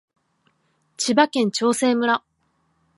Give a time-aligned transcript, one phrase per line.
[0.97, 2.23] 千葉県長生村